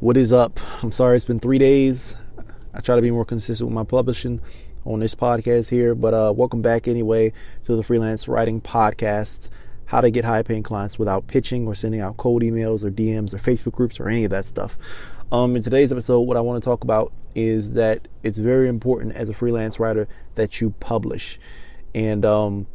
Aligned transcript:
What 0.00 0.16
is 0.16 0.32
up? 0.32 0.58
I'm 0.82 0.90
sorry 0.90 1.14
it's 1.14 1.24
been 1.24 1.38
three 1.38 1.56
days. 1.56 2.16
I 2.74 2.80
try 2.80 2.96
to 2.96 3.00
be 3.00 3.12
more 3.12 3.24
consistent 3.24 3.68
with 3.68 3.74
my 3.74 3.84
publishing 3.84 4.40
on 4.84 4.98
this 4.98 5.14
podcast 5.14 5.70
here, 5.70 5.94
but 5.94 6.12
uh, 6.12 6.32
welcome 6.36 6.60
back 6.62 6.88
anyway 6.88 7.32
to 7.64 7.76
the 7.76 7.82
Freelance 7.84 8.26
Writing 8.26 8.60
Podcast. 8.60 9.50
How 9.86 10.00
to 10.00 10.10
get 10.10 10.24
high 10.24 10.42
paying 10.42 10.64
clients 10.64 10.98
without 10.98 11.28
pitching 11.28 11.68
or 11.68 11.76
sending 11.76 12.00
out 12.00 12.16
cold 12.16 12.42
emails 12.42 12.84
or 12.84 12.90
DMs 12.90 13.32
or 13.32 13.38
Facebook 13.38 13.72
groups 13.72 14.00
or 14.00 14.08
any 14.08 14.24
of 14.24 14.30
that 14.32 14.46
stuff. 14.46 14.76
Um, 15.30 15.54
in 15.54 15.62
today's 15.62 15.92
episode, 15.92 16.22
what 16.22 16.36
I 16.36 16.40
want 16.40 16.60
to 16.60 16.68
talk 16.68 16.82
about 16.82 17.12
is 17.36 17.72
that 17.72 18.08
it's 18.24 18.38
very 18.38 18.68
important 18.68 19.14
as 19.14 19.28
a 19.28 19.32
freelance 19.32 19.78
writer 19.78 20.08
that 20.34 20.60
you 20.60 20.70
publish. 20.80 21.38
And 21.94 22.24
um, 22.24 22.66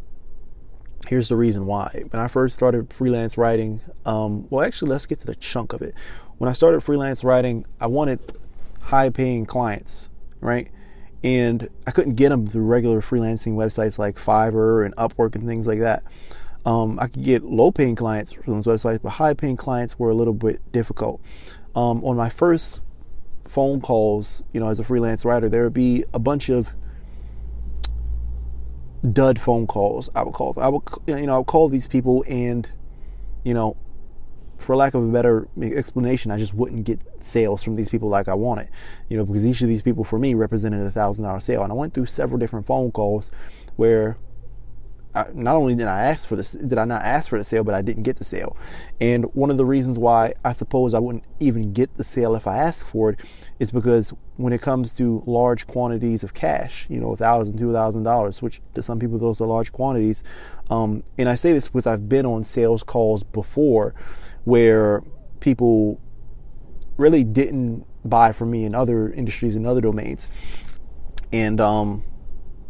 here's 1.07 1.27
the 1.27 1.35
reason 1.35 1.65
why. 1.65 2.03
When 2.11 2.21
I 2.21 2.29
first 2.29 2.55
started 2.55 2.93
freelance 2.93 3.37
writing, 3.37 3.81
um, 4.05 4.47
well, 4.49 4.65
actually, 4.65 4.91
let's 4.91 5.05
get 5.05 5.19
to 5.19 5.27
the 5.27 5.35
chunk 5.35 5.73
of 5.73 5.81
it. 5.81 5.93
When 6.39 6.49
I 6.49 6.53
started 6.53 6.81
freelance 6.81 7.23
writing, 7.25 7.65
I 7.81 7.87
wanted 7.87 8.19
high 8.79 9.09
paying 9.09 9.45
clients, 9.45 10.07
right? 10.39 10.71
And 11.21 11.67
I 11.85 11.91
couldn't 11.91 12.15
get 12.15 12.29
them 12.29 12.47
through 12.47 12.63
regular 12.63 13.01
freelancing 13.01 13.55
websites 13.55 13.99
like 13.99 14.15
Fiverr 14.15 14.85
and 14.85 14.95
Upwork 14.95 15.35
and 15.35 15.45
things 15.45 15.67
like 15.67 15.79
that. 15.79 16.01
Um, 16.65 16.97
I 16.97 17.07
could 17.07 17.23
get 17.23 17.43
low 17.43 17.73
paying 17.73 17.95
clients 17.95 18.31
from 18.31 18.53
those 18.53 18.65
websites, 18.65 19.01
but 19.01 19.09
high 19.09 19.33
paying 19.33 19.57
clients 19.57 19.99
were 19.99 20.09
a 20.09 20.15
little 20.15 20.33
bit 20.33 20.61
difficult. 20.71 21.19
Um, 21.75 22.03
on 22.05 22.15
my 22.15 22.29
first 22.29 22.79
phone 23.45 23.81
calls, 23.81 24.41
you 24.53 24.61
know, 24.61 24.69
as 24.69 24.79
a 24.79 24.85
freelance 24.85 25.25
writer, 25.25 25.49
there 25.49 25.65
would 25.65 25.73
be 25.73 26.05
a 26.13 26.19
bunch 26.19 26.47
of 26.47 26.71
dud 29.11 29.39
phone 29.39 29.67
calls. 29.67 30.09
I 30.15 30.23
would 30.23 30.33
call. 30.33 30.53
I 30.57 30.69
would, 30.69 30.83
you 31.05 31.25
know, 31.25 31.35
I 31.35 31.37
would 31.39 31.47
call 31.47 31.67
these 31.67 31.89
people, 31.89 32.23
and 32.29 32.69
you 33.43 33.53
know, 33.53 33.75
for 34.59 34.75
lack 34.75 34.93
of 34.93 35.03
a 35.03 35.07
better 35.07 35.47
explanation, 35.61 36.31
I 36.31 36.37
just 36.37 36.53
wouldn't 36.53 36.85
get 36.85 37.01
sales 37.23 37.63
from 37.63 37.75
these 37.75 37.89
people 37.89 38.09
like 38.09 38.27
I 38.27 38.35
wanted, 38.35 38.69
you 39.09 39.17
know, 39.17 39.25
because 39.25 39.45
each 39.45 39.61
of 39.61 39.67
these 39.67 39.81
people 39.81 40.03
for 40.03 40.19
me 40.19 40.33
represented 40.33 40.81
a 40.81 40.91
thousand 40.91 41.25
dollar 41.25 41.39
sale, 41.39 41.63
and 41.63 41.71
I 41.71 41.75
went 41.75 41.93
through 41.93 42.07
several 42.07 42.37
different 42.37 42.65
phone 42.65 42.91
calls 42.91 43.31
where 43.77 44.17
I, 45.15 45.25
not 45.33 45.55
only 45.55 45.73
did 45.73 45.87
I 45.87 46.03
ask 46.03 46.27
for 46.27 46.35
this, 46.35 46.51
did 46.51 46.77
I 46.77 46.85
not 46.85 47.01
ask 47.01 47.29
for 47.29 47.39
the 47.39 47.43
sale, 47.43 47.63
but 47.63 47.73
I 47.73 47.81
didn't 47.81 48.03
get 48.03 48.17
the 48.17 48.23
sale. 48.23 48.55
And 49.01 49.25
one 49.33 49.49
of 49.49 49.57
the 49.57 49.65
reasons 49.65 49.97
why 49.97 50.33
I 50.45 50.51
suppose 50.51 50.93
I 50.93 50.99
wouldn't 50.99 51.23
even 51.39 51.73
get 51.73 51.95
the 51.95 52.03
sale 52.03 52.35
if 52.35 52.45
I 52.45 52.57
asked 52.57 52.87
for 52.87 53.11
it 53.11 53.19
is 53.59 53.71
because 53.71 54.13
when 54.37 54.53
it 54.53 54.61
comes 54.61 54.93
to 54.93 55.23
large 55.25 55.65
quantities 55.65 56.23
of 56.23 56.33
cash, 56.33 56.85
you 56.89 56.99
know, 56.99 57.13
a 57.13 57.17
thousand, 57.17 57.57
two 57.57 57.73
thousand 57.73 58.03
dollars, 58.03 58.41
which 58.41 58.61
to 58.75 58.83
some 58.83 58.99
people 58.99 59.17
those 59.17 59.41
are 59.41 59.47
large 59.47 59.71
quantities. 59.71 60.23
Um, 60.69 61.03
and 61.17 61.27
I 61.27 61.35
say 61.35 61.53
this 61.53 61.67
because 61.69 61.87
I've 61.87 62.07
been 62.07 62.25
on 62.27 62.43
sales 62.43 62.83
calls 62.83 63.23
before 63.23 63.95
where 64.43 65.03
people 65.39 65.99
really 66.97 67.23
didn't 67.23 67.85
buy 68.03 68.31
from 68.31 68.51
me 68.51 68.65
in 68.65 68.75
other 68.75 69.11
industries 69.11 69.55
and 69.55 69.65
other 69.65 69.81
domains. 69.81 70.27
And 71.31 71.61
um, 71.61 72.03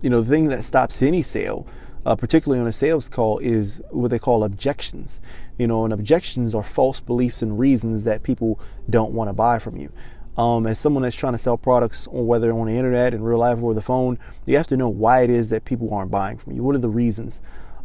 you 0.02 0.10
know, 0.10 0.22
the 0.22 0.30
thing 0.30 0.50
that 0.50 0.64
stops 0.64 1.02
any 1.02 1.22
sale 1.22 1.68
uh, 2.06 2.16
particularly 2.16 2.60
on 2.62 2.68
a 2.68 2.72
sales 2.72 3.10
call, 3.10 3.40
is 3.40 3.82
what 3.92 4.12
they 4.12 4.20
call 4.20 4.44
objections. 4.44 5.22
You 5.58 5.68
know, 5.68 5.84
and 5.84 5.94
objections 5.94 6.56
are 6.56 6.64
false 6.64 7.00
beliefs 7.00 7.42
and 7.42 7.60
reasons 7.60 8.04
that 8.06 8.24
people 8.24 8.60
don't 8.90 9.14
want 9.14 9.30
to 9.30 9.34
buy 9.34 9.60
from 9.60 9.78
you. 9.78 9.92
Um, 10.38 10.66
as 10.68 10.80
someone 10.80 11.04
that's 11.04 11.16
trying 11.16 11.34
to 11.34 11.40
sell 11.40 11.58
products, 11.58 12.08
whether 12.10 12.52
on 12.52 12.68
the 12.68 12.76
internet, 12.76 13.14
in 13.14 13.22
real 13.22 13.40
life, 13.40 13.62
or 13.62 13.74
the 13.74 13.82
phone, 13.82 14.18
you 14.46 14.56
have 14.58 14.68
to 14.68 14.78
know 14.78 14.88
why 14.88 15.22
it 15.22 15.30
is 15.30 15.50
that 15.50 15.66
people 15.66 15.94
aren't 15.94 16.12
buying 16.12 16.38
from 16.38 16.54
you. 16.54 16.64
What 16.64 16.76
are 16.76 16.80
the 16.80 16.90
reasons? 16.90 17.42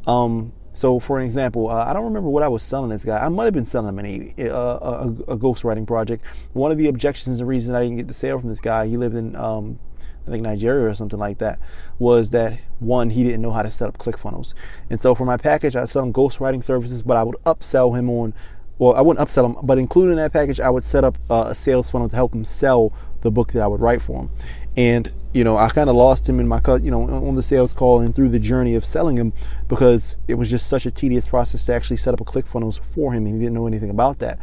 Um, 0.06 0.52
so, 0.74 0.98
for 0.98 1.20
example, 1.20 1.70
uh, 1.70 1.84
I 1.86 1.92
don't 1.92 2.02
remember 2.02 2.28
what 2.28 2.42
I 2.42 2.48
was 2.48 2.60
selling 2.64 2.90
this 2.90 3.04
guy. 3.04 3.24
I 3.24 3.28
might 3.28 3.44
have 3.44 3.54
been 3.54 3.64
selling 3.64 3.96
him 3.96 3.98
an, 4.00 4.50
uh, 4.50 4.78
a, 4.82 5.08
a, 5.32 5.38
ghostwriting 5.38 5.86
project. 5.86 6.26
One 6.52 6.72
of 6.72 6.78
the 6.78 6.88
objections 6.88 7.38
and 7.38 7.48
reasons 7.48 7.76
I 7.76 7.82
didn't 7.82 7.98
get 7.98 8.08
the 8.08 8.14
sale 8.14 8.40
from 8.40 8.48
this 8.48 8.60
guy, 8.60 8.88
he 8.88 8.96
lived 8.96 9.14
in 9.14 9.36
um, 9.36 9.78
I 10.26 10.30
think 10.30 10.42
Nigeria 10.42 10.86
or 10.86 10.94
something 10.94 11.18
like 11.18 11.38
that, 11.38 11.60
was 12.00 12.30
that 12.30 12.58
one, 12.80 13.10
he 13.10 13.22
didn't 13.22 13.40
know 13.40 13.52
how 13.52 13.62
to 13.62 13.70
set 13.70 13.88
up 13.88 13.98
ClickFunnels. 13.98 14.54
And 14.90 14.98
so 14.98 15.14
for 15.14 15.24
my 15.24 15.36
package, 15.36 15.76
I 15.76 15.84
sell 15.84 16.02
him 16.02 16.12
ghostwriting 16.12 16.64
services, 16.64 17.04
but 17.04 17.16
I 17.16 17.22
would 17.22 17.36
upsell 17.46 17.96
him 17.96 18.10
on, 18.10 18.34
well, 18.78 18.94
I 18.94 19.00
wouldn't 19.00 19.26
upsell 19.26 19.46
him, 19.46 19.66
but 19.66 19.78
including 19.78 20.16
that 20.16 20.32
package, 20.32 20.60
I 20.60 20.70
would 20.70 20.84
set 20.84 21.04
up 21.04 21.18
uh, 21.30 21.46
a 21.48 21.54
sales 21.54 21.90
funnel 21.90 22.08
to 22.08 22.16
help 22.16 22.34
him 22.34 22.44
sell 22.44 22.92
the 23.20 23.30
book 23.30 23.52
that 23.52 23.62
I 23.62 23.66
would 23.66 23.80
write 23.80 24.02
for 24.02 24.22
him. 24.22 24.30
And, 24.76 25.12
you 25.32 25.44
know, 25.44 25.56
I 25.56 25.68
kind 25.68 25.88
of 25.88 25.96
lost 25.96 26.28
him 26.28 26.40
in 26.40 26.48
my, 26.48 26.60
you 26.82 26.90
know, 26.90 27.02
on 27.02 27.34
the 27.36 27.42
sales 27.42 27.72
call 27.72 28.00
and 28.00 28.14
through 28.14 28.30
the 28.30 28.40
journey 28.40 28.74
of 28.74 28.84
selling 28.84 29.16
him 29.16 29.32
because 29.68 30.16
it 30.26 30.34
was 30.34 30.50
just 30.50 30.66
such 30.66 30.86
a 30.86 30.90
tedious 30.90 31.28
process 31.28 31.64
to 31.66 31.74
actually 31.74 31.96
set 31.96 32.14
up 32.14 32.20
a 32.20 32.24
ClickFunnels 32.24 32.80
for 32.80 33.12
him 33.12 33.26
and 33.26 33.34
he 33.34 33.40
didn't 33.40 33.54
know 33.54 33.66
anything 33.66 33.90
about 33.90 34.18
that. 34.18 34.38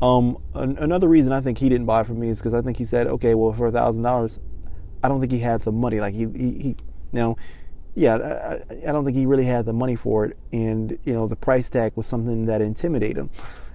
Um, 0.00 0.38
another 0.54 1.08
reason 1.08 1.32
I 1.32 1.40
think 1.40 1.58
he 1.58 1.68
didn't 1.68 1.86
buy 1.86 2.02
from 2.02 2.18
me 2.18 2.28
is 2.28 2.38
because 2.38 2.54
I 2.54 2.60
think 2.60 2.76
he 2.76 2.84
said, 2.84 3.06
okay, 3.06 3.34
well, 3.34 3.52
for 3.52 3.66
a 3.66 3.72
thousand 3.72 4.02
dollars, 4.02 4.40
I 5.02 5.08
don't 5.08 5.20
think 5.20 5.32
he 5.32 5.38
had 5.38 5.60
the 5.60 5.72
money. 5.72 6.00
Like 6.00 6.14
he, 6.14 6.26
he, 6.34 6.58
he 6.58 6.76
know, 7.12 7.36
yeah, 7.94 8.16
I, 8.16 8.88
I, 8.88 8.92
don't 8.92 9.04
think 9.04 9.16
he 9.16 9.26
really 9.26 9.44
had 9.44 9.64
the 9.64 9.72
money 9.72 9.96
for 9.96 10.24
it. 10.24 10.36
And 10.52 10.98
you 11.04 11.12
know, 11.12 11.26
the 11.26 11.36
price 11.36 11.68
tag 11.68 11.92
was 11.94 12.06
something 12.06 12.46
that 12.46 12.62
intimidated 12.62 13.18
him. 13.18 13.30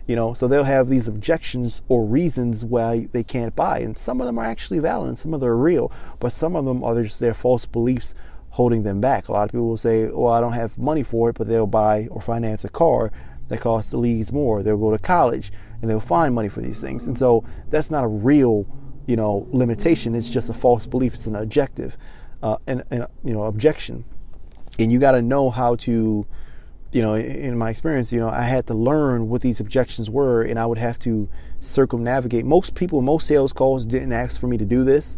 You 0.07 0.15
know, 0.15 0.33
so 0.33 0.47
they'll 0.47 0.63
have 0.63 0.87
these 0.87 1.07
objections 1.07 1.81
or 1.89 2.05
reasons 2.05 2.63
why 2.63 3.09
they 3.11 3.23
can't 3.23 3.55
buy, 3.55 3.79
and 3.79 3.97
some 3.97 4.21
of 4.21 4.25
them 4.25 4.39
are 4.39 4.45
actually 4.45 4.79
valid, 4.79 5.09
and 5.09 5.17
some 5.17 5.33
of 5.33 5.41
them 5.41 5.49
are 5.49 5.57
real, 5.57 5.91
but 6.19 6.31
some 6.31 6.55
of 6.55 6.65
them 6.65 6.83
are 6.83 7.03
just 7.03 7.19
their 7.19 7.33
false 7.33 7.65
beliefs 7.65 8.15
holding 8.51 8.83
them 8.83 9.01
back. 9.01 9.27
A 9.27 9.33
lot 9.33 9.43
of 9.43 9.51
people 9.51 9.67
will 9.67 9.77
say, 9.77 10.07
"Well, 10.07 10.31
I 10.31 10.39
don't 10.39 10.53
have 10.53 10.77
money 10.77 11.03
for 11.03 11.29
it," 11.29 11.35
but 11.35 11.47
they'll 11.47 11.67
buy 11.67 12.07
or 12.09 12.21
finance 12.21 12.63
a 12.63 12.69
car 12.69 13.11
that 13.49 13.59
costs 13.59 13.91
the 13.91 13.97
leagues 13.97 14.31
more. 14.31 14.63
They'll 14.63 14.77
go 14.77 14.91
to 14.91 14.97
college 14.97 15.51
and 15.81 15.89
they'll 15.89 15.99
find 15.99 16.33
money 16.33 16.49
for 16.49 16.61
these 16.61 16.81
things, 16.81 17.05
and 17.05 17.17
so 17.17 17.43
that's 17.69 17.91
not 17.91 18.03
a 18.03 18.07
real 18.07 18.65
you 19.07 19.15
know, 19.15 19.47
limitation. 19.51 20.13
It's 20.13 20.29
just 20.29 20.49
a 20.49 20.53
false 20.53 20.85
belief. 20.85 21.15
It's 21.15 21.25
an 21.25 21.35
objective, 21.35 21.97
uh, 22.43 22.57
and, 22.67 22.83
and 22.91 23.07
you 23.23 23.33
know, 23.33 23.43
objection. 23.43 24.05
And 24.77 24.91
you 24.91 24.99
got 24.99 25.13
to 25.13 25.21
know 25.21 25.49
how 25.49 25.75
to, 25.77 26.27
you 26.91 27.01
know, 27.01 27.15
in 27.15 27.57
my 27.57 27.69
experience, 27.69 28.11
you 28.11 28.19
know, 28.19 28.29
I 28.29 28.43
had 28.43 28.67
to 28.67 28.73
learn 28.73 29.29
what 29.29 29.41
these 29.41 29.59
objections 29.59 30.09
were, 30.09 30.41
and 30.41 30.57
I 30.57 30.65
would 30.65 30.77
have 30.77 30.97
to 30.99 31.29
circumnavigate. 31.59 32.45
Most 32.45 32.75
people, 32.75 33.01
most 33.01 33.27
sales 33.27 33.53
calls 33.53 33.85
didn't 33.85 34.13
ask 34.13 34.39
for 34.39 34.47
me 34.47 34.57
to 34.57 34.65
do 34.65 34.83
this, 34.83 35.17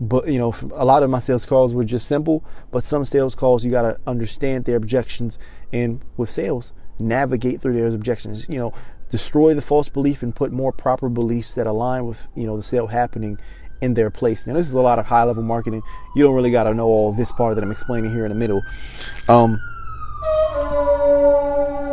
but 0.00 0.28
you 0.28 0.38
know, 0.38 0.54
a 0.72 0.84
lot 0.84 1.02
of 1.02 1.10
my 1.10 1.20
sales 1.20 1.44
calls 1.44 1.74
were 1.74 1.84
just 1.84 2.08
simple. 2.08 2.44
But 2.70 2.84
some 2.84 3.04
sales 3.04 3.34
calls, 3.34 3.64
you 3.64 3.70
got 3.70 3.82
to 3.82 3.98
understand 4.06 4.64
their 4.64 4.76
objections, 4.76 5.38
and 5.72 6.00
with 6.16 6.30
sales, 6.30 6.72
navigate 6.98 7.60
through 7.60 7.74
their 7.74 7.86
objections. 7.86 8.46
You 8.48 8.58
know, 8.58 8.72
destroy 9.10 9.54
the 9.54 9.62
false 9.62 9.88
belief 9.88 10.22
and 10.22 10.34
put 10.34 10.52
more 10.52 10.72
proper 10.72 11.08
beliefs 11.08 11.54
that 11.54 11.66
align 11.66 12.06
with 12.06 12.26
you 12.34 12.46
know 12.46 12.56
the 12.56 12.62
sale 12.62 12.86
happening 12.86 13.38
in 13.80 13.94
their 13.94 14.10
place. 14.10 14.46
Now 14.46 14.54
this 14.54 14.68
is 14.68 14.74
a 14.74 14.80
lot 14.80 14.98
of 14.98 15.06
high 15.06 15.24
level 15.24 15.42
marketing. 15.42 15.82
You 16.16 16.24
don't 16.24 16.34
really 16.34 16.50
got 16.50 16.64
to 16.64 16.74
know 16.74 16.86
all 16.86 17.12
this 17.12 17.32
part 17.32 17.54
that 17.56 17.62
I'm 17.62 17.70
explaining 17.70 18.10
here 18.10 18.24
in 18.24 18.30
the 18.30 18.38
middle. 18.38 18.62
Um, 19.28 19.60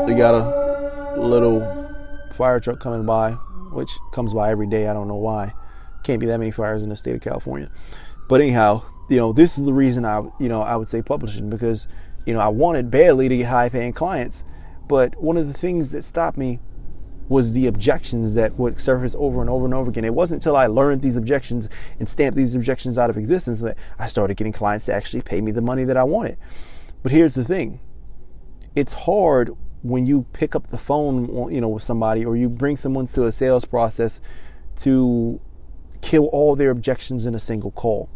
we 0.06 0.16
got 0.16 0.34
a 0.34 1.22
little 1.22 1.62
fire 2.34 2.60
truck 2.60 2.80
coming 2.80 3.06
by, 3.06 3.32
which 3.72 3.92
comes 4.12 4.34
by 4.34 4.50
every 4.50 4.68
day. 4.68 4.88
I 4.88 4.94
don't 4.94 5.08
know 5.08 5.16
why. 5.16 5.54
Can't 6.04 6.20
be 6.20 6.26
that 6.26 6.40
many 6.40 6.52
fires 6.52 6.84
in 6.84 6.90
the 6.90 6.96
state 6.96 7.16
of 7.16 7.22
California. 7.22 7.70
But 8.28 8.42
anyhow, 8.42 8.84
you 9.10 9.18
know 9.18 9.34
this 9.34 9.58
is 9.58 9.66
the 9.66 9.74
reason 9.74 10.06
I 10.06 10.22
you 10.40 10.50
know 10.50 10.62
I 10.62 10.76
would 10.76 10.88
say 10.88 11.02
publishing 11.02 11.50
because 11.50 11.88
you 12.26 12.34
know 12.34 12.40
I 12.40 12.48
wanted 12.48 12.90
badly 12.90 13.30
to 13.30 13.38
get 13.38 13.48
high 13.48 13.70
paying 13.70 13.94
clients, 13.94 14.44
but 14.88 15.22
one 15.22 15.38
of 15.38 15.48
the 15.48 15.54
things 15.54 15.92
that 15.92 16.04
stopped 16.04 16.38
me 16.38 16.60
was 17.30 17.54
the 17.54 17.68
objections 17.68 18.34
that 18.34 18.58
would 18.58 18.80
surface 18.80 19.16
over 19.18 19.40
and 19.40 19.50
over 19.50 19.66
and 19.66 19.74
over 19.74 19.90
again. 19.90 20.04
It 20.04 20.14
wasn't 20.14 20.42
until 20.42 20.58
I 20.58 20.68
learned 20.68 21.02
these 21.02 21.16
objections 21.16 21.70
and 22.00 22.10
stamped 22.10 22.36
these 22.36 22.56
objections 22.56 22.98
out 22.98 23.10
of 23.10 23.18
existence 23.18 23.62
that 23.62 23.78
I 24.00 24.08
started 24.08 24.36
getting 24.36 24.52
clients 24.52 24.86
to 24.86 24.94
actually 24.94 25.22
pay 25.22 25.40
me 25.40 25.52
the 25.52 25.62
money 25.62 25.86
that 25.86 25.96
I 25.96 26.04
wanted. 26.04 26.38
But 27.04 27.12
here's 27.12 27.36
the 27.36 27.46
thing 27.46 27.80
it's 28.76 28.94
hard 28.94 29.52
when 29.84 30.06
you 30.06 30.26
pick 30.34 30.56
up 30.56 30.68
the 30.68 30.78
phone 30.78 31.52
you 31.52 31.60
know 31.62 31.70
with 31.70 31.84
somebody 31.84 32.24
or 32.24 32.36
you 32.36 32.48
bring 32.48 32.78
someone 32.78 33.08
to 33.08 33.26
a 33.26 33.32
sales 33.32 33.66
process 33.66 34.20
to 34.76 35.40
kill 36.02 36.26
all 36.28 36.56
their 36.56 36.72
objections 36.72 37.26
in 37.26 37.36
a 37.36 37.40
single 37.40 37.72
call. 37.72 38.10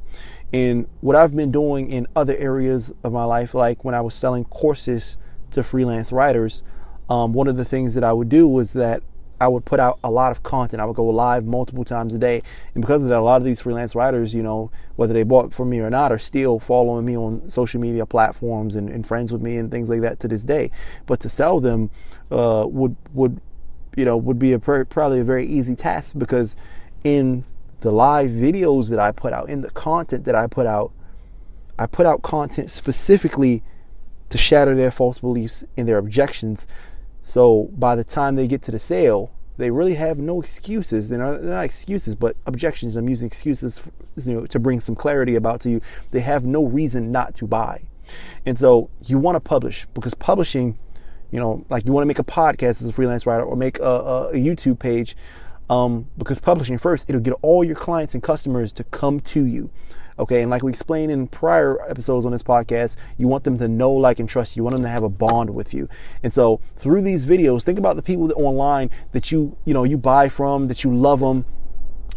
And 0.53 0.87
what 1.01 1.15
i've 1.15 1.35
been 1.35 1.51
doing 1.51 1.91
in 1.91 2.07
other 2.15 2.35
areas 2.37 2.93
of 3.03 3.11
my 3.11 3.25
life 3.25 3.53
like 3.53 3.83
when 3.83 3.95
i 3.95 4.01
was 4.01 4.13
selling 4.13 4.45
courses 4.45 5.17
to 5.51 5.63
freelance 5.63 6.11
writers 6.11 6.63
um, 7.09 7.33
one 7.33 7.47
of 7.47 7.57
the 7.57 7.65
things 7.65 7.93
that 7.93 8.03
I 8.03 8.13
would 8.13 8.29
do 8.29 8.47
was 8.47 8.73
that 8.73 9.03
I 9.39 9.47
would 9.47 9.65
put 9.65 9.79
out 9.79 9.99
a 10.03 10.09
lot 10.09 10.31
of 10.31 10.43
content. 10.43 10.81
I 10.81 10.85
would 10.85 10.95
go 10.95 11.05
live 11.05 11.45
multiple 11.45 11.83
times 11.83 12.13
a 12.13 12.17
day. 12.17 12.41
And 12.73 12.81
because 12.81 13.03
of 13.03 13.09
that, 13.09 13.19
a 13.19 13.21
lot 13.21 13.41
of 13.41 13.45
these 13.45 13.61
freelance 13.61 13.95
writers, 13.95 14.33
you 14.33 14.41
know, 14.41 14.71
whether 14.95 15.13
they 15.13 15.23
bought 15.23 15.53
from 15.53 15.69
me 15.69 15.79
or 15.79 15.89
not, 15.89 16.11
are 16.11 16.19
still 16.19 16.59
following 16.59 17.05
me 17.05 17.17
on 17.17 17.47
social 17.49 17.81
media 17.81 18.05
platforms 18.05 18.75
and, 18.75 18.89
and 18.89 19.05
friends 19.05 19.31
with 19.31 19.41
me 19.41 19.57
and 19.57 19.71
things 19.71 19.89
like 19.89 20.01
that 20.01 20.19
to 20.21 20.27
this 20.27 20.43
day. 20.43 20.71
But 21.05 21.19
to 21.21 21.29
sell 21.29 21.59
them 21.59 21.89
uh, 22.31 22.65
would, 22.67 22.95
would, 23.13 23.41
you 23.97 24.05
know, 24.05 24.15
would 24.17 24.39
be 24.39 24.53
a 24.53 24.59
probably 24.59 25.19
a 25.19 25.23
very 25.23 25.45
easy 25.45 25.75
task 25.75 26.17
because 26.17 26.55
in 27.03 27.43
the 27.81 27.91
live 27.91 28.31
videos 28.31 28.89
that 28.89 28.99
I 28.99 29.11
put 29.11 29.33
out, 29.33 29.49
in 29.49 29.61
the 29.61 29.71
content 29.71 30.25
that 30.25 30.35
I 30.35 30.47
put 30.47 30.65
out, 30.65 30.91
I 31.77 31.87
put 31.87 32.05
out 32.05 32.21
content 32.21 32.69
specifically 32.69 33.63
to 34.29 34.37
shatter 34.37 34.75
their 34.75 34.91
false 34.91 35.19
beliefs 35.19 35.63
and 35.77 35.87
their 35.87 35.97
objections 35.97 36.67
so 37.25 37.71
by 37.73 37.95
the 37.95 38.03
time 38.03 38.35
they 38.35 38.45
get 38.47 38.61
to 38.61 38.71
the 38.71 38.77
sale, 38.77 39.31
they 39.57 39.71
really 39.71 39.95
have 39.95 40.19
no 40.19 40.39
excuses. 40.39 41.09
They're 41.09 41.17
not, 41.17 41.41
they're 41.41 41.55
not 41.55 41.65
excuses, 41.65 42.13
but 42.13 42.37
objections. 42.45 42.95
I'm 42.95 43.09
using 43.09 43.25
excuses, 43.25 43.91
you 44.15 44.33
know, 44.35 44.45
to 44.45 44.59
bring 44.59 44.79
some 44.79 44.93
clarity 44.93 45.33
about 45.33 45.59
to 45.61 45.71
you. 45.71 45.81
They 46.11 46.19
have 46.19 46.45
no 46.45 46.63
reason 46.63 47.11
not 47.11 47.33
to 47.35 47.47
buy, 47.47 47.81
and 48.45 48.59
so 48.59 48.91
you 49.07 49.17
want 49.17 49.37
to 49.37 49.39
publish 49.39 49.87
because 49.95 50.13
publishing, 50.13 50.77
you 51.31 51.39
know, 51.39 51.65
like 51.67 51.87
you 51.87 51.91
want 51.91 52.03
to 52.03 52.07
make 52.07 52.19
a 52.19 52.23
podcast 52.23 52.81
as 52.81 52.85
a 52.85 52.93
freelance 52.93 53.25
writer 53.25 53.43
or 53.43 53.55
make 53.55 53.79
a, 53.79 53.83
a, 53.83 54.27
a 54.29 54.35
YouTube 54.35 54.77
page, 54.77 55.17
um, 55.67 56.07
because 56.19 56.39
publishing 56.39 56.77
first, 56.77 57.09
it'll 57.09 57.21
get 57.21 57.33
all 57.41 57.63
your 57.63 57.75
clients 57.75 58.13
and 58.13 58.21
customers 58.21 58.71
to 58.73 58.83
come 58.83 59.19
to 59.21 59.43
you. 59.47 59.71
Okay, 60.17 60.41
and 60.41 60.49
like 60.49 60.63
we 60.63 60.71
explained 60.71 61.11
in 61.11 61.27
prior 61.27 61.77
episodes 61.89 62.25
on 62.25 62.31
this 62.31 62.43
podcast, 62.43 62.95
you 63.17 63.27
want 63.27 63.43
them 63.43 63.57
to 63.57 63.67
know, 63.67 63.91
like, 63.91 64.19
and 64.19 64.29
trust 64.29 64.55
you. 64.55 64.61
You 64.61 64.63
want 64.63 64.75
them 64.75 64.83
to 64.83 64.89
have 64.89 65.03
a 65.03 65.09
bond 65.09 65.53
with 65.53 65.73
you. 65.73 65.89
And 66.23 66.33
so 66.33 66.61
through 66.77 67.01
these 67.01 67.25
videos, 67.25 67.63
think 67.63 67.77
about 67.77 67.97
the 67.97 68.01
people 68.01 68.27
that 68.27 68.35
online 68.35 68.89
that 69.11 69.31
you, 69.31 69.57
you 69.65 69.73
know, 69.73 69.83
you 69.83 69.97
buy 69.97 70.29
from, 70.29 70.67
that 70.67 70.85
you 70.85 70.95
love 70.95 71.19
them 71.19 71.45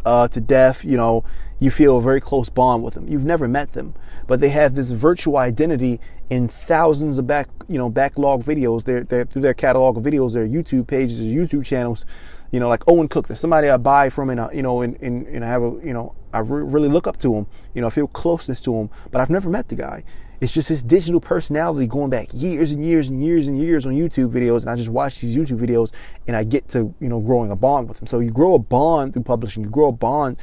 uh, 0.04 0.28
to 0.28 0.40
death. 0.40 0.84
You 0.84 0.96
know, 0.96 1.24
you 1.58 1.72
feel 1.72 1.98
a 1.98 2.02
very 2.02 2.20
close 2.20 2.48
bond 2.48 2.84
with 2.84 2.94
them. 2.94 3.08
You've 3.08 3.24
never 3.24 3.48
met 3.48 3.72
them, 3.72 3.94
but 4.28 4.38
they 4.38 4.50
have 4.50 4.76
this 4.76 4.90
virtual 4.90 5.36
identity 5.36 6.00
in 6.30 6.46
thousands 6.46 7.18
of 7.18 7.26
back, 7.26 7.48
you 7.68 7.78
know, 7.78 7.90
backlog 7.90 8.44
videos. 8.44 8.84
They're, 8.84 9.02
they're 9.02 9.24
through 9.24 9.42
their 9.42 9.54
catalog 9.54 9.96
of 9.96 10.04
videos, 10.04 10.34
their 10.34 10.46
YouTube 10.46 10.86
pages, 10.86 11.18
their 11.18 11.28
YouTube 11.28 11.64
channels 11.64 12.04
you 12.50 12.60
know, 12.60 12.68
like 12.68 12.86
Owen 12.88 13.08
Cook. 13.08 13.28
There's 13.28 13.40
somebody 13.40 13.68
I 13.68 13.76
buy 13.76 14.08
from 14.08 14.30
and, 14.30 14.48
you 14.54 14.62
know, 14.62 14.80
and, 14.80 14.96
and, 15.02 15.26
and 15.26 15.44
I 15.44 15.48
have 15.48 15.62
a, 15.62 15.78
you 15.84 15.92
know, 15.92 16.14
I 16.32 16.40
re- 16.40 16.62
really 16.62 16.88
look 16.88 17.06
up 17.06 17.18
to 17.18 17.34
him. 17.34 17.46
You 17.74 17.80
know, 17.80 17.86
I 17.86 17.90
feel 17.90 18.06
closeness 18.06 18.60
to 18.62 18.74
him, 18.74 18.90
but 19.10 19.20
I've 19.20 19.30
never 19.30 19.48
met 19.48 19.68
the 19.68 19.74
guy. 19.74 20.04
It's 20.40 20.52
just 20.52 20.68
his 20.68 20.82
digital 20.82 21.20
personality 21.20 21.86
going 21.88 22.10
back 22.10 22.28
years 22.32 22.70
and 22.70 22.84
years 22.84 23.08
and 23.08 23.22
years 23.22 23.48
and 23.48 23.58
years 23.58 23.86
on 23.86 23.92
YouTube 23.92 24.30
videos. 24.30 24.62
And 24.62 24.70
I 24.70 24.76
just 24.76 24.88
watch 24.88 25.20
these 25.20 25.36
YouTube 25.36 25.58
videos 25.58 25.92
and 26.28 26.36
I 26.36 26.44
get 26.44 26.68
to, 26.68 26.94
you 27.00 27.08
know, 27.08 27.18
growing 27.18 27.50
a 27.50 27.56
bond 27.56 27.88
with 27.88 28.00
him. 28.00 28.06
So 28.06 28.20
you 28.20 28.30
grow 28.30 28.54
a 28.54 28.58
bond 28.58 29.14
through 29.14 29.24
publishing, 29.24 29.64
you 29.64 29.70
grow 29.70 29.88
a 29.88 29.92
bond 29.92 30.36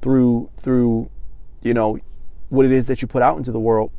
through, 0.00 0.48
through, 0.56 1.10
you 1.60 1.74
know, 1.74 1.98
what 2.48 2.64
it 2.64 2.72
is 2.72 2.86
that 2.86 3.02
you 3.02 3.08
put 3.08 3.22
out 3.22 3.36
into 3.36 3.52
the 3.52 3.60
world. 3.60 3.90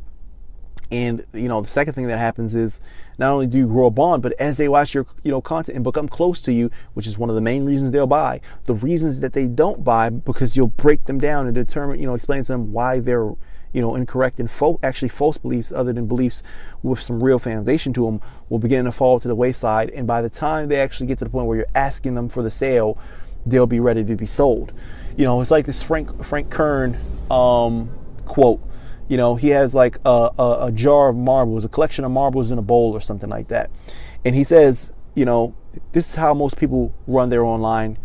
And 0.94 1.26
you 1.34 1.48
know, 1.48 1.60
the 1.60 1.68
second 1.68 1.96
thing 1.96 2.06
that 2.06 2.20
happens 2.20 2.54
is 2.54 2.80
not 3.18 3.32
only 3.32 3.48
do 3.48 3.58
you 3.58 3.66
grow 3.68 3.88
a 3.88 3.92
bond, 3.92 4.22
but 4.22 4.34
as 4.34 4.58
they 4.58 4.70
watch 4.70 4.94
your 4.94 5.08
you 5.24 5.32
know 5.32 5.42
content 5.42 5.76
and 5.76 5.84
become 5.84 6.08
close 6.08 6.40
to 6.42 6.54
you, 6.54 6.70
which 6.94 7.08
is 7.08 7.18
one 7.18 7.30
of 7.30 7.36
the 7.36 7.42
main 7.42 7.66
reasons 7.66 7.90
they'll 7.90 8.06
buy. 8.06 8.42
The 8.66 8.76
reasons 8.76 9.20
that 9.22 9.34
they 9.34 9.48
don't 9.48 9.84
buy 9.84 10.12
because 10.12 10.56
you'll 10.56 10.68
break 10.68 11.06
them 11.06 11.18
down 11.20 11.48
and 11.48 11.56
determine, 11.56 12.00
you 12.00 12.06
know, 12.06 12.14
explain 12.14 12.44
to 12.44 12.52
them 12.52 12.74
why 12.74 13.00
they're 13.00 13.32
you 13.72 13.82
know 13.82 13.96
incorrect 13.96 14.40
and 14.40 14.52
fo- 14.52 14.80
actually 14.84 15.10
false 15.10 15.40
beliefs 15.40 15.72
other 15.72 15.92
than 15.94 16.06
beliefs 16.06 16.44
with 16.84 17.02
some 17.02 17.24
real 17.24 17.40
foundation 17.40 17.92
to 17.94 18.06
them 18.06 18.22
will 18.50 18.60
begin 18.60 18.86
to 18.86 18.92
fall 18.92 19.20
to 19.20 19.28
the 19.28 19.34
wayside. 19.34 19.90
And 19.90 20.06
by 20.06 20.22
the 20.22 20.30
time 20.30 20.70
they 20.70 20.80
actually 20.80 21.08
get 21.08 21.18
to 21.18 21.24
the 21.24 21.32
point 21.32 21.48
where 21.48 21.58
you're 21.58 21.66
asking 21.74 22.14
them 22.14 22.30
for 22.30 22.44
the 22.44 22.52
sale, 22.52 23.00
they'll 23.48 23.66
be 23.66 23.80
ready 23.80 24.04
to 24.04 24.16
be 24.16 24.28
sold. 24.28 24.72
You 25.18 25.26
know, 25.26 25.42
it's 25.42 25.50
like 25.50 25.66
this 25.66 25.82
Frank 25.82 26.24
Frank 26.24 26.52
Kern 26.52 27.00
um, 27.32 27.90
quote 28.26 28.62
you 29.08 29.18
know, 29.18 29.36
he 29.36 29.50
has 29.50 29.76
like 29.76 29.98
a, 30.06 30.30
a, 30.40 30.58
a 30.68 30.72
jar 30.72 31.10
of 31.10 31.16
marbles, 31.16 31.66
a 31.66 31.70
collection 31.70 32.06
of 32.06 32.12
marbles 32.12 32.52
in 32.52 32.58
a 32.58 32.62
bowl 32.62 32.94
or 32.94 33.02
something 33.02 33.30
like 33.30 33.50
that. 33.50 33.70
And 34.26 34.36
he 34.36 34.44
says, 34.44 34.92
you 35.16 35.26
know, 35.26 35.56
this 35.92 36.10
is 36.10 36.16
how 36.16 36.34
most 36.34 36.58
people 36.58 36.94
run 37.08 37.30
their 37.30 37.44
online 37.44 37.98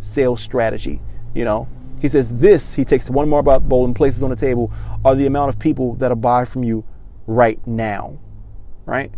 sales 0.00 0.40
strategy. 0.40 1.00
You 1.34 1.44
know, 1.44 1.68
he 2.00 2.08
says 2.08 2.38
this, 2.38 2.74
he 2.74 2.84
takes 2.84 3.10
one 3.10 3.28
marble 3.28 3.52
out 3.52 3.62
the 3.62 3.68
bowl 3.68 3.84
and 3.84 3.94
places 3.94 4.22
on 4.22 4.30
the 4.30 4.36
table 4.36 4.72
are 5.04 5.14
the 5.14 5.26
amount 5.26 5.50
of 5.50 5.58
people 5.58 5.94
that'll 5.94 6.16
buy 6.16 6.44
from 6.44 6.62
you 6.62 6.84
right 7.26 7.64
now. 7.66 8.18
Right? 8.84 9.12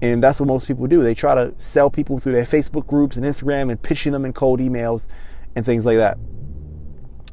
And 0.00 0.22
that's 0.22 0.40
what 0.40 0.46
most 0.46 0.66
people 0.66 0.86
do. 0.86 1.02
They 1.02 1.14
try 1.14 1.34
to 1.34 1.54
sell 1.58 1.90
people 1.90 2.18
through 2.18 2.32
their 2.32 2.44
Facebook 2.44 2.86
groups 2.86 3.16
and 3.16 3.24
Instagram 3.24 3.70
and 3.70 3.80
pitching 3.80 4.12
them 4.12 4.24
in 4.24 4.32
cold 4.32 4.60
emails 4.60 5.06
and 5.54 5.64
things 5.64 5.86
like 5.86 5.96
that. 5.96 6.18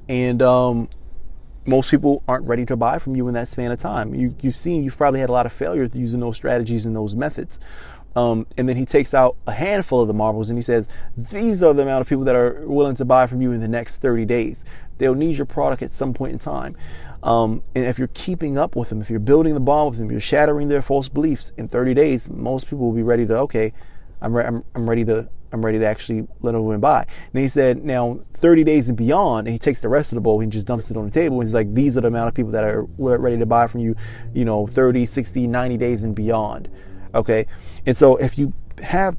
And 0.07 0.41
um, 0.41 0.89
most 1.65 1.91
people 1.91 2.23
aren't 2.27 2.47
ready 2.47 2.65
to 2.65 2.75
buy 2.75 2.99
from 2.99 3.15
you 3.15 3.27
in 3.27 3.33
that 3.33 3.47
span 3.47 3.71
of 3.71 3.79
time. 3.79 4.15
You, 4.15 4.35
have 4.43 4.55
seen, 4.55 4.83
you've 4.83 4.97
probably 4.97 5.19
had 5.19 5.29
a 5.29 5.33
lot 5.33 5.45
of 5.45 5.53
failures 5.53 5.91
using 5.93 6.19
those 6.19 6.35
strategies 6.35 6.85
and 6.85 6.95
those 6.95 7.15
methods. 7.15 7.59
Um, 8.15 8.47
and 8.57 8.67
then 8.67 8.75
he 8.75 8.85
takes 8.85 9.13
out 9.13 9.37
a 9.45 9.51
handful 9.51 10.01
of 10.01 10.07
the 10.07 10.13
marbles 10.13 10.49
and 10.49 10.57
he 10.57 10.63
says, 10.63 10.89
These 11.15 11.61
are 11.61 11.73
the 11.73 11.83
amount 11.83 12.01
of 12.01 12.07
people 12.07 12.23
that 12.25 12.35
are 12.35 12.63
willing 12.65 12.95
to 12.95 13.05
buy 13.05 13.27
from 13.27 13.41
you 13.41 13.51
in 13.51 13.59
the 13.59 13.67
next 13.67 13.97
30 14.01 14.25
days. 14.25 14.65
They'll 14.97 15.15
need 15.15 15.37
your 15.37 15.45
product 15.45 15.81
at 15.81 15.91
some 15.91 16.13
point 16.13 16.33
in 16.33 16.39
time. 16.39 16.75
Um, 17.21 17.63
and 17.75 17.85
if 17.85 17.99
you're 17.99 18.09
keeping 18.13 18.57
up 18.57 18.75
with 18.75 18.89
them, 18.89 19.01
if 19.01 19.09
you're 19.09 19.19
building 19.19 19.53
the 19.53 19.59
bond 19.59 19.91
with 19.91 19.99
them, 19.99 20.09
you're 20.09 20.19
shattering 20.19 20.69
their 20.69 20.81
false 20.81 21.09
beliefs 21.09 21.51
in 21.57 21.67
30 21.67 21.93
days, 21.93 22.29
most 22.29 22.65
people 22.65 22.85
will 22.85 22.95
be 22.95 23.03
ready 23.03 23.25
to, 23.27 23.37
okay, 23.39 23.73
I'm, 24.21 24.35
re- 24.35 24.45
I'm, 24.45 24.63
I'm 24.75 24.89
ready 24.89 25.05
to 25.05 25.29
I'm 25.51 25.65
ready 25.65 25.79
to 25.79 25.85
actually 25.85 26.27
let 26.41 26.55
him 26.55 26.65
win 26.65 26.79
by. 26.79 27.05
And 27.33 27.41
he 27.41 27.47
said, 27.47 27.83
now 27.83 28.19
30 28.35 28.63
days 28.63 28.89
and 28.89 28.97
beyond, 28.97 29.47
and 29.47 29.53
he 29.53 29.59
takes 29.59 29.81
the 29.81 29.89
rest 29.89 30.11
of 30.11 30.15
the 30.15 30.21
bowl 30.21 30.41
and 30.41 30.51
just 30.51 30.67
dumps 30.67 30.91
it 30.91 30.97
on 30.97 31.05
the 31.05 31.11
table. 31.11 31.39
And 31.39 31.47
he's 31.47 31.53
like, 31.53 31.73
these 31.73 31.97
are 31.97 32.01
the 32.01 32.07
amount 32.07 32.27
of 32.27 32.33
people 32.33 32.51
that 32.51 32.63
are 32.63 32.83
ready 32.97 33.37
to 33.37 33.45
buy 33.45 33.67
from 33.67 33.79
you, 33.81 33.95
you 34.33 34.45
know, 34.45 34.67
30, 34.67 35.05
60, 35.05 35.47
90 35.47 35.77
days 35.77 36.03
and 36.03 36.15
beyond. 36.15 36.69
Okay. 37.15 37.47
And 37.85 37.97
so 37.97 38.17
if 38.17 38.37
you 38.37 38.53
have 38.83 39.17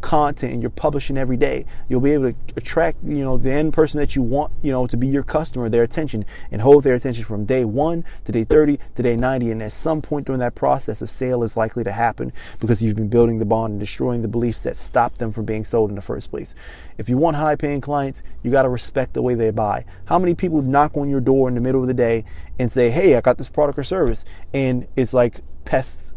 content 0.00 0.52
and 0.52 0.62
you're 0.62 0.70
publishing 0.70 1.16
every 1.16 1.36
day, 1.36 1.64
you'll 1.88 2.00
be 2.00 2.12
able 2.12 2.32
to 2.32 2.36
attract, 2.56 2.98
you 3.04 3.24
know, 3.24 3.36
the 3.36 3.52
end 3.52 3.72
person 3.72 4.00
that 4.00 4.16
you 4.16 4.22
want, 4.22 4.52
you 4.62 4.72
know, 4.72 4.86
to 4.86 4.96
be 4.96 5.06
your 5.06 5.22
customer, 5.22 5.68
their 5.68 5.82
attention, 5.82 6.24
and 6.50 6.62
hold 6.62 6.84
their 6.84 6.94
attention 6.94 7.24
from 7.24 7.44
day 7.44 7.64
one 7.64 8.04
to 8.24 8.32
day 8.32 8.44
30 8.44 8.78
to 8.94 9.02
day 9.02 9.16
90. 9.16 9.50
And 9.50 9.62
at 9.62 9.72
some 9.72 10.02
point 10.02 10.26
during 10.26 10.40
that 10.40 10.54
process, 10.54 11.02
a 11.02 11.06
sale 11.06 11.42
is 11.42 11.56
likely 11.56 11.84
to 11.84 11.92
happen 11.92 12.32
because 12.58 12.82
you've 12.82 12.96
been 12.96 13.08
building 13.08 13.38
the 13.38 13.44
bond 13.44 13.72
and 13.72 13.80
destroying 13.80 14.22
the 14.22 14.28
beliefs 14.28 14.62
that 14.62 14.76
stop 14.76 15.18
them 15.18 15.30
from 15.30 15.44
being 15.44 15.64
sold 15.64 15.90
in 15.90 15.96
the 15.96 16.02
first 16.02 16.30
place. 16.30 16.54
If 16.98 17.08
you 17.08 17.16
want 17.16 17.36
high 17.36 17.56
paying 17.56 17.80
clients, 17.80 18.22
you 18.42 18.50
got 18.50 18.62
to 18.62 18.68
respect 18.68 19.14
the 19.14 19.22
way 19.22 19.34
they 19.34 19.50
buy. 19.50 19.84
How 20.06 20.18
many 20.18 20.34
people 20.34 20.62
knock 20.62 20.96
on 20.96 21.08
your 21.08 21.20
door 21.20 21.48
in 21.48 21.54
the 21.54 21.60
middle 21.60 21.80
of 21.80 21.88
the 21.88 21.94
day 21.94 22.24
and 22.58 22.70
say, 22.70 22.90
Hey, 22.90 23.16
I 23.16 23.20
got 23.20 23.38
this 23.38 23.48
product 23.48 23.78
or 23.78 23.84
service? 23.84 24.24
And 24.52 24.86
it's 24.96 25.14
like 25.14 25.40
pests 25.64 26.14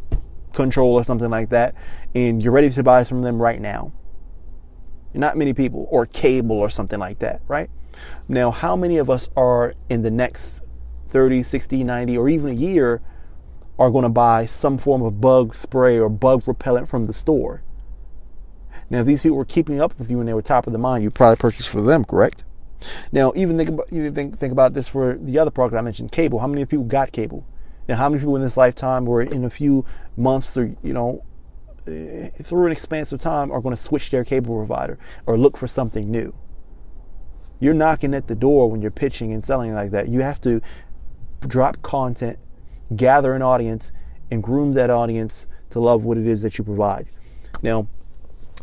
control 0.53 0.93
or 0.93 1.03
something 1.03 1.29
like 1.29 1.49
that, 1.49 1.75
and 2.15 2.43
you're 2.43 2.53
ready 2.53 2.69
to 2.69 2.83
buy 2.83 3.03
from 3.03 3.21
them 3.21 3.41
right 3.41 3.59
now. 3.59 3.91
Not 5.13 5.37
many 5.37 5.53
people, 5.53 5.87
or 5.91 6.05
cable 6.05 6.57
or 6.57 6.69
something 6.69 6.99
like 6.99 7.19
that, 7.19 7.41
right? 7.47 7.69
Now, 8.27 8.51
how 8.51 8.75
many 8.75 8.97
of 8.97 9.09
us 9.09 9.29
are 9.35 9.75
in 9.89 10.01
the 10.01 10.11
next 10.11 10.61
30, 11.09 11.43
60, 11.43 11.83
90, 11.83 12.17
or 12.17 12.29
even 12.29 12.51
a 12.51 12.53
year 12.53 13.01
are 13.77 13.91
going 13.91 14.03
to 14.03 14.09
buy 14.09 14.45
some 14.45 14.77
form 14.77 15.01
of 15.01 15.21
bug 15.21 15.55
spray 15.55 15.99
or 15.99 16.09
bug 16.09 16.43
repellent 16.47 16.87
from 16.87 17.05
the 17.05 17.13
store? 17.13 17.61
Now, 18.89 18.99
if 18.99 19.05
these 19.05 19.23
people 19.23 19.37
were 19.37 19.45
keeping 19.45 19.79
up 19.79 19.97
with 19.97 20.09
you 20.09 20.19
and 20.19 20.27
they 20.27 20.33
were 20.33 20.41
top 20.41 20.67
of 20.67 20.73
the 20.73 20.79
mind, 20.79 21.03
you 21.03 21.11
probably 21.11 21.37
purchased 21.37 21.69
for 21.69 21.81
them, 21.81 22.03
correct? 22.05 22.43
Now, 23.11 23.31
even 23.35 23.57
think 23.57 23.69
about 23.69 23.91
you 23.93 24.11
think 24.11 24.37
think 24.37 24.51
about 24.51 24.73
this 24.73 24.87
for 24.87 25.17
the 25.17 25.39
other 25.39 25.51
product 25.51 25.77
I 25.77 25.81
mentioned, 25.81 26.11
cable. 26.11 26.39
How 26.39 26.47
many 26.47 26.65
people 26.65 26.83
got 26.85 27.11
cable? 27.11 27.45
Now, 27.87 27.95
how 27.95 28.09
many 28.09 28.19
people 28.19 28.35
in 28.35 28.41
this 28.41 28.57
lifetime 28.57 29.07
or 29.07 29.21
in 29.21 29.43
a 29.43 29.49
few 29.49 29.85
months 30.15 30.55
or, 30.57 30.75
you 30.81 30.93
know, 30.93 31.23
eh, 31.87 32.29
through 32.41 32.67
an 32.67 32.71
expansive 32.71 33.19
time 33.19 33.51
are 33.51 33.61
going 33.61 33.75
to 33.75 33.81
switch 33.81 34.09
their 34.09 34.23
cable 34.23 34.55
provider 34.55 34.97
or 35.25 35.37
look 35.37 35.57
for 35.57 35.67
something 35.67 36.09
new? 36.09 36.33
You're 37.59 37.73
knocking 37.73 38.13
at 38.13 38.27
the 38.27 38.35
door 38.35 38.69
when 38.69 38.81
you're 38.81 38.91
pitching 38.91 39.31
and 39.31 39.43
selling 39.43 39.73
like 39.73 39.91
that. 39.91 40.09
You 40.09 40.21
have 40.21 40.39
to 40.41 40.61
drop 41.41 41.81
content, 41.81 42.39
gather 42.95 43.33
an 43.33 43.41
audience, 43.41 43.91
and 44.31 44.41
groom 44.41 44.73
that 44.73 44.89
audience 44.89 45.47
to 45.69 45.79
love 45.79 46.03
what 46.03 46.17
it 46.17 46.27
is 46.27 46.41
that 46.41 46.57
you 46.57 46.63
provide. 46.63 47.07
Now, 47.61 47.87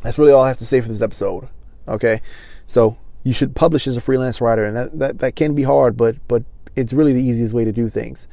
that's 0.02 0.18
really 0.18 0.32
all 0.32 0.44
I 0.44 0.48
have 0.48 0.58
to 0.58 0.66
say 0.66 0.80
for 0.80 0.88
this 0.88 1.02
episode. 1.02 1.48
Okay, 1.88 2.20
so 2.66 2.96
you 3.22 3.32
should 3.32 3.54
publish 3.54 3.86
as 3.86 3.96
a 3.96 4.00
freelance 4.00 4.40
writer, 4.40 4.64
and 4.64 4.76
that, 4.76 4.98
that, 4.98 5.18
that 5.18 5.36
can 5.36 5.54
be 5.54 5.62
hard, 5.62 5.96
but 5.96 6.16
but 6.28 6.42
it's 6.76 6.92
really 6.92 7.12
the 7.12 7.22
easiest 7.22 7.52
way 7.52 7.64
to 7.64 7.72
do 7.72 7.88
things 7.88 8.28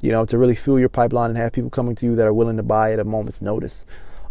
you 0.00 0.12
know, 0.12 0.24
to 0.24 0.38
really 0.38 0.54
fill 0.54 0.78
your 0.78 0.88
pipeline 0.88 1.30
and 1.30 1.38
have 1.38 1.52
people 1.52 1.70
coming 1.70 1.94
to 1.96 2.06
you 2.06 2.16
that 2.16 2.26
are 2.26 2.32
willing 2.32 2.56
to 2.56 2.62
buy 2.62 2.92
at 2.92 3.00
a 3.00 3.04
moment's 3.04 3.42
notice. 3.42 3.86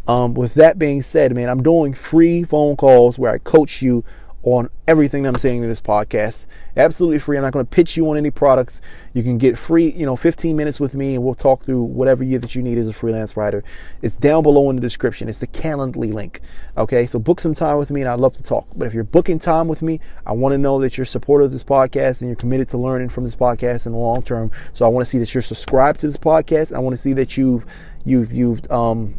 Um, 0.07 0.33
with 0.33 0.53
that 0.53 0.79
being 0.79 1.01
said, 1.01 1.36
man, 1.36 1.50
I'm 1.50 1.62
doing 1.62 1.93
free 1.93 2.43
phone 2.43 2.77
calls 2.77 3.19
where 3.19 3.31
I 3.31 3.39
coach 3.39 3.81
you 3.81 4.05
on 4.44 4.70
everything 4.88 5.25
I'm 5.25 5.36
saying 5.36 5.63
in 5.63 5.70
this 5.70 5.82
podcast. 5.82 6.48
Absolutely 6.77 7.20
free. 7.20 7.38
I'm 7.38 7.44
not 7.44 7.53
going 7.53 7.65
to 7.65 7.70
pitch 7.70 7.98
you 7.98 8.10
on 8.10 8.17
any 8.17 8.32
products. 8.32 8.82
You 9.13 9.24
can 9.24 9.38
get 9.38 9.58
free, 9.58 9.91
you 9.91 10.06
know, 10.06 10.15
15 10.15 10.56
minutes 10.56 10.79
with 10.79 10.96
me 10.96 11.15
and 11.15 11.24
we'll 11.24 11.36
talk 11.36 11.63
through 11.63 11.84
whatever 11.84 12.24
year 12.24 12.39
that 12.39 12.56
you 12.56 12.62
need 12.62 12.77
as 12.77 12.88
a 12.88 12.94
freelance 12.94 13.36
writer. 13.36 13.63
It's 14.01 14.15
down 14.15 14.44
below 14.44 14.70
in 14.70 14.75
the 14.75 14.82
description. 14.82 15.27
It's 15.27 15.39
the 15.39 15.48
Calendly 15.48 16.13
link. 16.13 16.39
Okay. 16.77 17.06
So 17.06 17.20
book 17.20 17.39
some 17.39 17.53
time 17.53 17.77
with 17.77 17.91
me 17.91 18.01
and 18.01 18.10
I'd 18.10 18.20
love 18.20 18.38
to 18.38 18.44
talk. 18.44 18.67
But 18.75 18.88
if 18.88 18.94
you're 18.94 19.03
booking 19.03 19.39
time 19.39 19.67
with 19.67 19.82
me, 19.82 20.00
I 20.25 20.32
want 20.32 20.53
to 20.53 20.58
know 20.58 20.79
that 20.79 20.98
you're 20.98 21.06
supportive 21.06 21.48
of 21.48 21.51
this 21.51 21.63
podcast 21.63 22.22
and 22.22 22.29
you're 22.29 22.36
committed 22.36 22.70
to 22.70 22.77
learning 22.77 23.10
from 23.10 23.24
this 23.24 23.36
podcast 23.36 23.86
in 23.86 23.91
the 23.91 23.98
long 23.98 24.22
term. 24.22 24.51
So 24.74 24.86
I 24.86 24.89
want 24.89 25.06
to 25.06 25.10
see 25.10 25.17
that 25.20 25.34
you're 25.34 25.41
subscribed 25.41 26.00
to 26.01 26.08
this 26.08 26.17
podcast. 26.17 26.74
I 26.74 26.79
want 26.79 26.94
to 26.94 27.01
see 27.01 27.13
that 27.13 27.38
you've, 27.38 27.65
you've, 28.06 28.32
you've, 28.32 28.72
um, 28.72 29.15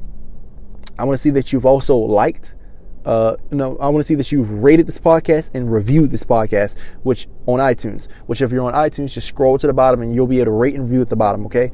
I 0.99 1.05
want 1.05 1.15
to 1.15 1.23
see 1.23 1.31
that 1.31 1.53
you've 1.53 1.67
also 1.67 1.97
liked 1.97 2.55
uh, 3.09 3.39
no, 3.51 3.75
I 3.79 3.89
want 3.89 4.01
to 4.01 4.07
see 4.07 4.17
that 4.17 4.31
you've 4.31 4.51
rated 4.63 4.87
this 4.87 4.99
podcast 4.99 5.55
and 5.55 5.73
reviewed 5.73 6.11
this 6.11 6.25
podcast, 6.25 6.79
which 7.05 7.27
on 7.47 7.59
iTunes. 7.59 8.07
Which, 8.27 8.43
if 8.43 8.53
you're 8.53 8.67
on 8.67 8.75
iTunes, 8.75 9.15
just 9.15 9.27
scroll 9.27 9.57
to 9.57 9.67
the 9.67 9.73
bottom 9.73 10.03
and 10.03 10.15
you'll 10.15 10.27
be 10.27 10.37
able 10.41 10.45
to 10.45 10.51
rate 10.51 10.75
and 10.75 10.83
review 10.83 11.01
at 11.01 11.09
the 11.09 11.17
bottom. 11.17 11.47
Okay, 11.47 11.73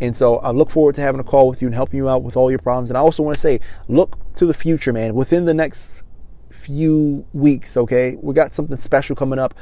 and 0.00 0.16
so 0.16 0.36
I 0.36 0.52
look 0.52 0.70
forward 0.70 0.94
to 0.94 1.00
having 1.00 1.20
a 1.20 1.24
call 1.24 1.48
with 1.48 1.60
you 1.60 1.66
and 1.66 1.74
helping 1.74 1.98
you 1.98 2.08
out 2.08 2.22
with 2.22 2.36
all 2.36 2.50
your 2.50 2.60
problems. 2.60 2.88
And 2.88 2.96
I 2.96 3.00
also 3.00 3.24
want 3.24 3.34
to 3.34 3.40
say, 3.40 3.58
look 3.88 4.16
to 4.36 4.46
the 4.46 4.54
future, 4.54 4.92
man. 4.92 5.16
Within 5.16 5.44
the 5.44 5.54
next 5.54 6.04
few 6.52 7.26
weeks. 7.32 7.76
Okay, 7.76 8.16
we 8.22 8.32
got 8.32 8.54
something 8.54 8.76
special 8.76 9.16
coming 9.16 9.40
up. 9.40 9.54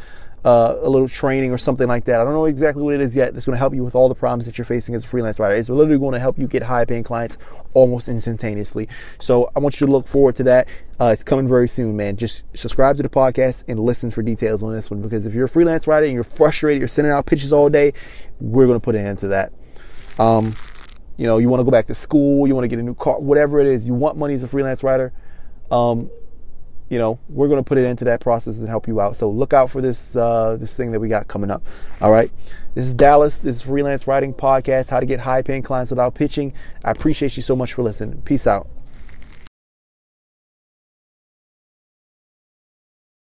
Uh, 0.45 0.77
a 0.83 0.91
little 0.91 1.09
training 1.09 1.53
or 1.53 1.57
something 1.57 1.89
like 1.89 2.05
that. 2.05 2.21
I 2.21 2.25
don't 2.25 2.35
know 2.35 2.45
exactly 2.45 2.83
what 2.83 2.93
it 2.93 3.01
is 3.01 3.17
yet. 3.17 3.33
That's 3.33 3.47
going 3.47 3.55
to 3.55 3.59
help 3.59 3.75
you 3.75 3.83
with 3.83 3.95
all 3.95 4.11
the 4.11 4.15
problems 4.15 4.45
that 4.45 4.59
you're 4.59 4.67
facing 4.67 4.95
as 4.95 5.03
a 5.03 5.09
freelance 5.09 5.39
writer. 5.39 5.55
It's 5.55 5.71
literally 5.71 5.99
going 5.99 6.13
to 6.13 6.19
help 6.19 6.39
you 6.39 6.47
get 6.47 6.63
high 6.63 6.85
paying 6.85 7.03
clients 7.03 7.39
almost 7.73 8.09
instantaneously. 8.09 8.89
So 9.21 9.51
I 9.57 9.61
want 9.61 9.81
you 9.81 9.87
to 9.87 9.93
look 9.93 10.07
forward 10.07 10.35
to 10.37 10.43
that. 10.43 10.69
Uh, 11.01 11.07
it's 11.07 11.25
coming 11.25 11.49
very 11.49 11.67
soon, 11.67 11.97
man. 11.97 12.17
Just 12.17 12.45
subscribe 12.55 12.99
to 12.99 13.03
the 13.03 13.09
podcast 13.09 13.65
and 13.69 13.81
listen 13.81 14.11
for 14.11 14.23
details 14.23 14.63
on 14.63 14.75
this 14.75 14.91
one 14.91 15.01
because 15.01 15.25
if 15.25 15.33
you're 15.33 15.47
a 15.47 15.49
freelance 15.49 15.87
writer 15.87 16.05
and 16.05 16.15
you're 16.15 16.25
frustrated, 16.25 16.79
you're 16.81 16.89
sending 16.89 17.11
out 17.11 17.25
pitches 17.25 17.51
all 17.51 17.71
day, 17.71 17.95
we're 18.39 18.67
going 18.67 18.79
to 18.79 18.85
put 18.85 18.95
an 18.95 19.07
end 19.07 19.21
to 19.21 19.29
that. 19.29 19.51
Um, 20.19 20.55
you 21.17 21.27
know, 21.27 21.39
you 21.39 21.49
want 21.49 21.61
to 21.61 21.65
go 21.65 21.71
back 21.71 21.87
to 21.87 21.95
school, 21.95 22.47
you 22.47 22.55
want 22.55 22.65
to 22.65 22.69
get 22.69 22.79
a 22.79 22.83
new 22.83 22.95
car, 22.95 23.19
whatever 23.21 23.61
it 23.61 23.67
is, 23.67 23.87
you 23.87 23.95
want 23.95 24.17
money 24.17 24.35
as 24.35 24.43
a 24.43 24.49
freelance 24.49 24.83
writer. 24.83 25.13
Um, 25.71 26.11
you 26.95 27.01
know, 27.01 27.19
we're 27.29 27.49
going 27.49 27.59
to 27.59 27.69
put 27.69 27.77
it 27.77 27.85
into 27.85 28.05
that 28.05 28.21
process 28.21 28.61
and 28.61 28.69
help 28.69 28.87
you 28.87 29.01
out. 29.01 29.17
So 29.17 29.29
look 29.29 29.53
out 29.53 29.69
for 29.69 29.81
this 29.81 30.15
uh, 30.15 30.57
this 30.61 30.77
thing 30.77 30.93
that 30.93 31.01
we 31.01 31.09
got 31.09 31.27
coming 31.27 31.51
up. 31.51 31.67
All 32.01 32.13
right, 32.13 32.31
this 32.75 32.87
is 32.87 32.95
Dallas. 32.95 33.39
This 33.39 33.57
is 33.57 33.63
freelance 33.63 34.07
writing 34.07 34.33
podcast. 34.33 34.91
How 34.91 35.01
to 35.01 35.07
get 35.07 35.19
high 35.19 35.43
paying 35.43 35.63
clients 35.63 35.91
without 35.91 36.15
pitching. 36.15 36.53
I 36.85 36.93
appreciate 36.93 37.37
you 37.37 37.43
so 37.43 37.57
much 37.57 37.73
for 37.73 37.83
listening. 37.83 38.23
Peace 38.23 38.47
out. 38.47 38.69